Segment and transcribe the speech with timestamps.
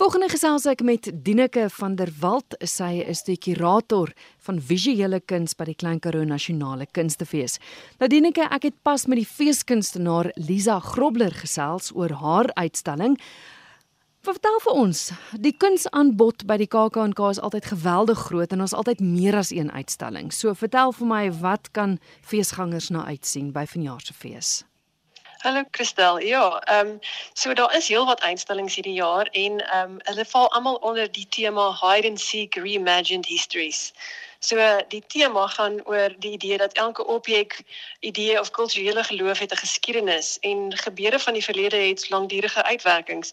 [0.00, 2.54] Volgende gesels ek met Dieneke van der Walt.
[2.64, 4.08] Sy is die kurator
[4.46, 7.58] van visuele kuns by die Klein Karoo Nasionale Kunstefees.
[8.00, 13.18] Nou Dieneke, ek het pas met die feeskunstenaar Lisa Grobler gesels oor haar uitstalling.
[14.24, 15.04] Vertel vir ons,
[15.36, 19.68] die kunsaanbod by die KAK&K is altyd geweldig groot en ons altyd meer as een
[19.68, 20.32] uitstalling.
[20.32, 24.62] So vertel vir my, wat kan feesgangers na uitsien by vanjaar se fees?
[25.42, 26.18] Hallo Christel.
[26.18, 26.98] Ja, ehm um,
[27.32, 31.26] so daar is heelwat uitstallings hierdie jaar en ehm um, hulle val almal onder die
[31.28, 33.92] tema Hide and Seek Reimagined Histories.
[34.42, 34.56] So
[34.88, 37.58] die tema gaan oor die idee dat elke objek,
[38.00, 43.32] idee of kulturele geloof het 'n geskiedenis en gebeure van die verlede het langdurige uitwerkings.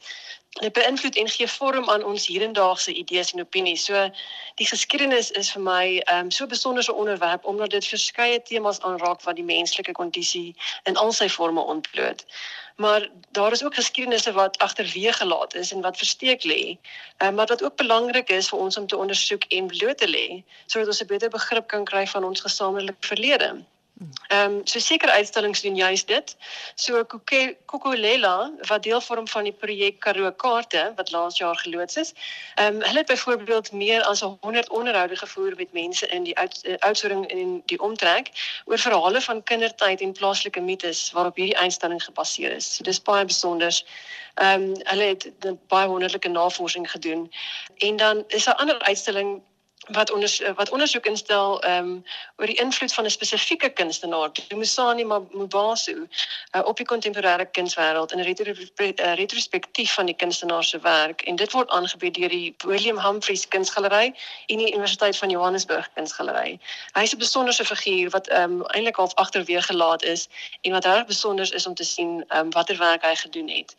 [0.49, 3.85] Dit beïnvloed en gee vorm aan ons hedendaagse idees en opinies.
[3.85, 4.09] So
[4.55, 9.21] die geskiedenis is vir my 'n um, so besonderse onderwerp omdat dit verskeie temas aanraak
[9.21, 12.25] wat die menslike kondisie in al sy forme ontbloot
[12.77, 16.77] maar daar is ook geskiedenisse wat agterweë gelaat is en wat versteek lê.
[17.17, 20.27] Ehm maar wat ook belangrik is vir ons om te ondersoek en bloot te lê
[20.65, 23.49] sodat ons 'n beter begrip kan kry van ons gesamentlike verlede.
[24.27, 26.35] Ehm um, so sekere uitstallings doen juist dit.
[26.75, 27.05] So
[27.65, 32.13] Kokolela wat deel vorm van die projek Karoo Kaarte wat laas jaar geloods is.
[32.55, 36.37] Ehm um, hulle het byvoorbeeld meer as 100 onderhoude gevoer met mense in die
[36.79, 38.29] oudsoring uh, in die omtrek
[38.65, 42.75] oor verhale van kindertyd en plaaslike mites waarop hierdie uitstalling gebaseer is.
[42.75, 43.83] So dis baie besonder.
[44.33, 45.31] Ehm um, hulle het
[45.67, 47.31] baie wonderlike navorsing gedoen.
[47.77, 49.41] En dan is daar ander uitstalling
[49.85, 52.03] wat onder wat ondersoek instel ehm um,
[52.35, 58.19] oor die invloed van 'n spesifieke kunstenaar, Dumisani Mabaso, uh, op die kontemporêre kunswêreld in
[58.19, 62.55] 'n retro, uh, retrospektief van die kunstenaar se werk en dit word aangebied deur die
[62.57, 64.13] William Humphreys Kunsgalery
[64.45, 66.59] en die Universiteit van Johannesburg Kunsgalery.
[66.93, 70.27] Hy is 'n besonderse figuur wat ehm um, eintlik half agterweë gelaat is
[70.61, 73.75] en wat reg besonder is om te sien ehm um, watter werk hy gedoen het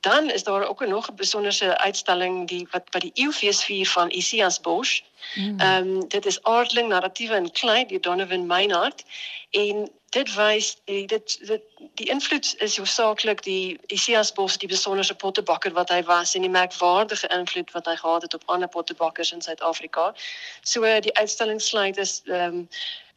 [0.00, 4.10] dan is daar ook nog 'n besonderse uitstalling die wat by die Eeufees vier van
[4.10, 5.00] Isias Bosch.
[5.34, 5.60] Mm.
[5.60, 5.96] Ehm mm.
[5.96, 9.04] um, dit is Aardling narratiewe in klei deur Donovan Meinhardt
[9.50, 11.62] en dit wys die dit, dit
[12.00, 16.52] die invloed is hoofsaaklik die Isias Bos die besonderse pottebakker wat hy was en die
[16.52, 20.14] merkwaardige invloed wat hy gehad het op ander pottebakkers in Suid-Afrika.
[20.62, 22.68] So die uitstalling sluit is ehm um,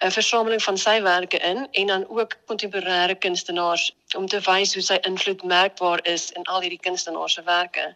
[0.02, 4.84] 'n versameling van sy werke in en dan ook kontemporêre kunstenaars om te wys hoe
[4.84, 7.94] sy invloed merkbaar is in al hierdie kunstenaars se werke.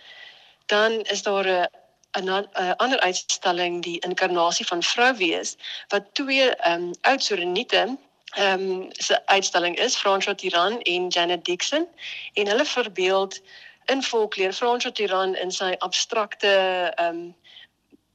[0.66, 1.68] Dan is daar 'n
[2.22, 5.58] 'n ander uitstalling die inkarnasie van vrou wees
[5.88, 7.98] wat twee ehm um, oud soreniete
[8.34, 11.88] ehm um, se uitstalling is François Tiran en Janet Dixon.
[12.34, 13.42] En hulle verbeeld
[13.86, 16.48] in volkleur François Tiran in sy abstrakte
[16.96, 17.36] ehm um,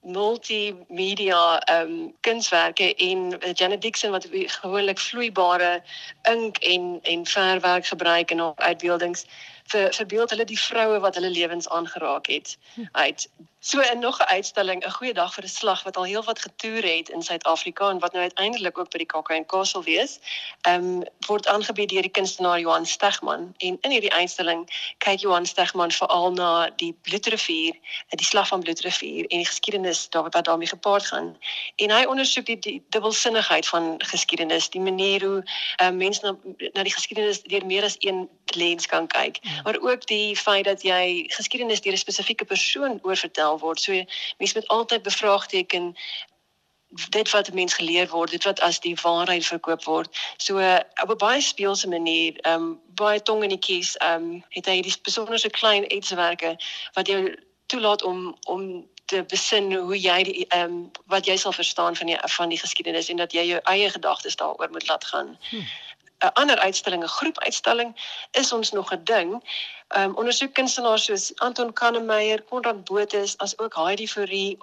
[0.03, 5.83] multimedia ehm um, kunswerke en Janet Dixon wat gewoonlik vloeibare
[6.23, 9.27] ink en en verfwerk gebruik in haar uitbeeldings
[9.71, 12.89] vir verbeeld hulle die vroue wat hulle lewens aangeraak het hm.
[12.93, 13.29] uit
[13.63, 16.83] So in nog 'n uitstalling, 'n goeie dag vir 'n slag wat al heelwat getoer
[16.83, 20.19] het in Suid-Afrika en wat nou uiteindelik ook by die KAK&K sal wees.
[20.61, 25.47] Ehm um, word aangebied deur die kunstenaar Johan Stegman en in hierdie uitstalling kyk Johan
[25.47, 27.75] Stegman veral na die Bloedrivier,
[28.09, 31.37] die slag van Bloedrivier en die geskiedenis daar wat daarmee gepaard gaan.
[31.77, 35.45] En hy ondersoek die, die dubbelsinnigheid van geskiedenis, die manier hoe
[35.77, 36.37] ehm uh, mense na,
[36.73, 39.60] na die geskiedenis deur meer as een lens kan kyk, ja.
[39.65, 43.81] Maar ook die feit dat jy geskiedenis deur 'n spesifieke persoon oorvertel gestel word.
[43.81, 43.93] So
[44.39, 45.97] mense moet altyd bevraagteken
[47.11, 50.09] dit wat 'n mens geleer word, dit wat as die waarheid verkoop word.
[50.37, 50.59] So
[51.03, 54.67] op 'n baie speelse manier, ehm um, baie tong in die kies, ehm um, het
[54.67, 56.57] hy hierdie besonderse klein etswerke
[56.95, 61.53] wat jou toelaat om om te besin hoe jy die ehm um, wat jy sal
[61.53, 65.05] verstaan van die van die geskiedenis en dat jy jou eie gedagtes daaroor moet laat
[65.05, 65.39] gaan.
[65.51, 65.67] Hmm.
[66.21, 67.91] 'n ander uitstalling, 'n groepuitstalling
[68.31, 69.43] is ons nog 'n ding.
[69.91, 74.59] Ehm um, ondersoek kunstenaars soos Anton Kannemeyer, Konrad Botha, as ook Heidi Fourie,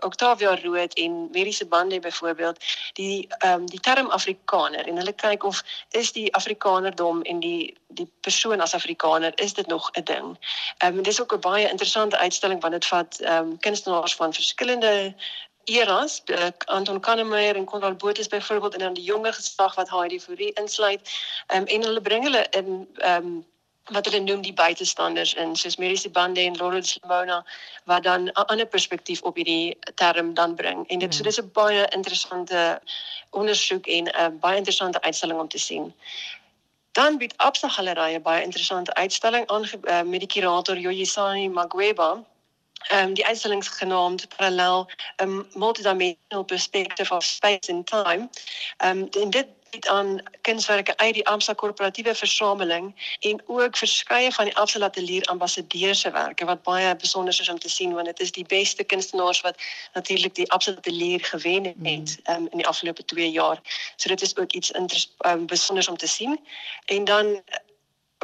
[0.00, 2.58] Octavia Rood en Mediese Bande byvoorbeeld,
[2.92, 7.76] die ehm um, die term Afrikaner en hulle kyk of is die Afrikanerdom en die
[7.86, 10.38] die persoon as Afrikaner is dit nog 'n ding.
[10.78, 14.32] Ehm um, dis ook 'n baie interessante uitstalling want dit vat ehm um, kunstenaars van
[14.32, 15.14] verskillende
[15.66, 20.20] eras, uh, Anton Kannemeyer en Konrad Botha byvoorbeeld en dan die jonger geslag wat Heidi
[20.20, 21.10] Fourie insluit.
[21.46, 23.46] Ehm um, en hulle bring hulle in ehm um,
[23.86, 27.44] wat hulle noem die buitestanders in soos Mediese Bande en Lawrence Limona
[27.84, 30.88] wat dan 'n ander perspektief op hierdie term dan bring.
[30.88, 31.30] En dit so hmm.
[31.30, 32.80] dis 'n baie interessante
[33.30, 35.94] ondersoek en 'n uh, baie interessante uitstalling om te sien.
[36.92, 42.24] Dan bied Absa Galerie 'n baie interessante uitstalling aan uh, met die kurator Yoyisani Magweba
[42.92, 48.28] um, die uitstallings genaamd parallel 'n um, multidimensional perspective of space and time.
[48.84, 54.44] Um, en dit bied aan kunswerke uit die Amsa korporatiewe versameling en ook verskeie van
[54.44, 58.20] die Amsa Atelier ambassadeurs se werke wat baie besonder is om te sien want dit
[58.20, 59.56] is die beste kunstenaars wat
[59.92, 63.60] natuurlik die Amsa Atelier gewen het um, in die afgelope 2 jaar.
[63.96, 66.40] So dit is ook iets um, besonders om te sien.
[66.84, 67.42] En dan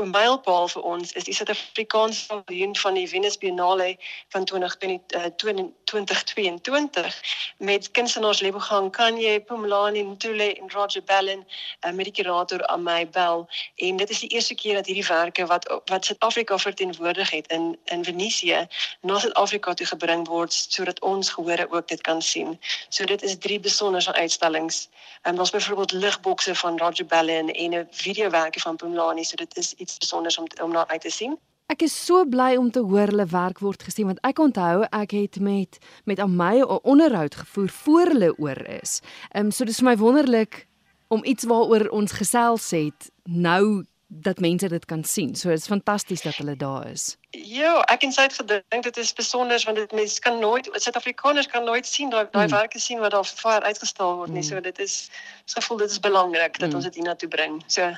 [0.01, 3.97] mylpaal vir ons is die Suid-Afrikaanse paviljoen van die Venus Biennale
[4.33, 7.13] van 2022 uh,
[7.59, 11.47] met kunstenaars Lebogang Kanye, Pumlani Ntule en Roger Bellen
[11.85, 13.47] uh, met die kurator Amay Bell
[13.77, 17.79] en dit is die eerste keer dat hierdie werke wat wat Suid-Afrika verteenwoordig het in
[17.85, 18.67] in Venesië
[19.01, 22.61] na Suid-Afrika toe gebring word sodat ons gehore ook dit kan sien.
[22.89, 24.89] So dit is drie besondere uitstallings.
[25.23, 29.57] En um, ons byvoorbeeld ligbokse van Roger Bellen en 'n videowerke van Pumlani, so dit
[29.57, 31.37] is iets besonders om om na uit te sien.
[31.73, 35.15] Ek is so bly om te hoor hulle werk word gesien want ek onthou ek
[35.17, 39.01] het met met Amay 'n onderhoud gevoer voor hulle oor is.
[39.31, 40.67] Ehm um, so dis vir my wonderlik
[41.09, 45.35] om iets waaroor ons gesels het nou dat mense dit kan sien.
[45.37, 47.17] So dit's fantasties dat hulle daar is.
[47.31, 51.49] Ja, ek en sy het gedink dit is besonder want dit mense kan nooit Suid-Afrikaners
[51.49, 52.57] kan nooit sien daai daai hmm.
[52.57, 54.45] werke sien wat daar vir uitgestal word nie.
[54.45, 54.51] Hmm.
[54.51, 54.97] So dit is
[55.45, 56.77] so gevoel dit is belangrik dat hmm.
[56.77, 57.63] ons dit hiernatoe bring.
[57.67, 57.89] So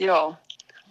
[0.00, 0.20] ja,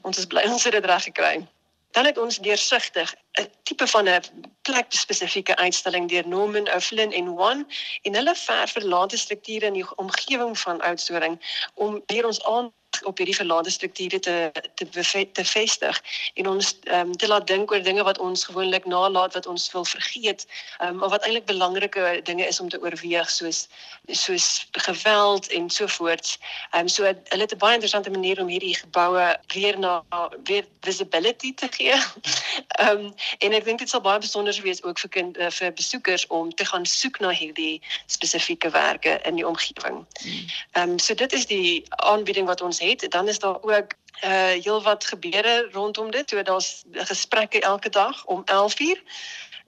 [0.01, 1.47] ons is bly ons het dit reg gekry.
[1.91, 4.21] Dan het ons deursigtig 'n tipe van 'n
[4.61, 7.65] plek spesifieke uitstalling deur Norman O'Flynn en One
[8.01, 11.41] en hulle verf verlate strukture in die omgewing van Oudtshoorn
[11.73, 16.01] om hier ons aan op hierdie verlate strukture te te te vestig
[16.33, 19.71] en ons ehm um, te laat dink oor dinge wat ons gewoonlik nalat wat ons
[19.71, 20.45] wil vergeet,
[20.79, 23.67] ehm um, maar wat eintlik belangrike dinge is om te oorweeg soos
[24.07, 26.37] soos geweld en so voort.
[26.71, 30.03] Ehm um, so hulle het 'n baie interessante manier om hierdie geboue weer na
[30.43, 31.95] weer visibility te gee.
[32.81, 35.73] Ehm um, en ek dink dit sal baie besonder wees ook vir kind uh, vir
[35.73, 40.05] besoekers om te gaan soek na hierdie spesifieke werke in die omgewing.
[40.21, 40.45] Hmm.
[40.71, 43.93] Ehm um, so dit is die aanbieding wat ons het, dan is daar ook
[44.23, 46.29] uh heelwat gebeure rondom dit.
[46.29, 49.01] So daar's gesprekke elke dag om 11:00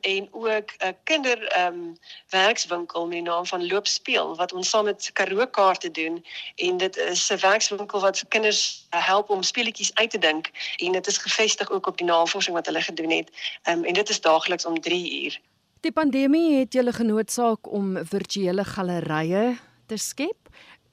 [0.04, 1.98] en ook 'n kinder ehm um,
[2.30, 6.26] werkswinkel met die naam van Loop Speel wat ons saam met Karoo kaarte doen
[6.56, 10.92] en dit is 'n werkswinkel wat vir kinders help om speletjies uit te dink en
[10.92, 13.30] dit is gefestig ook op die navorsing wat hulle gedoen het.
[13.64, 15.40] Ehm um, en dit is daagliks om 3 uur.
[15.80, 20.44] Die pandemie het julle genoodsaak om virtuele gallerye te skep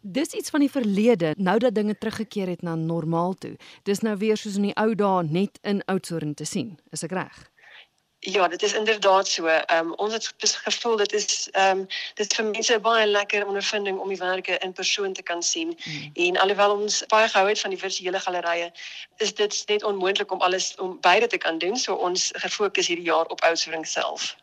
[0.01, 3.57] dis iets van die verlede nou dat dinge teruggekeer het na normaal toe.
[3.83, 6.79] Dis nou weer soos in die ou dae net in Oudtshoorn te sien.
[6.91, 7.51] Is ek reg?
[8.23, 9.47] Ja, dit is inderdaad so.
[9.47, 13.07] Ehm um, ons het gevoel dit is ehm um, dit is vir mense 'n baie
[13.07, 15.79] lekker ondervinding om die werke in persoon te kan sien.
[15.85, 16.11] Mm.
[16.15, 18.73] En alhoewel ons baie gehou het van die virtuele gallerye,
[19.17, 21.77] is dit net onmoontlik om alles om beide te kan doen.
[21.77, 24.37] So ons gefokus hierdie jaar op Oudtshoorn self.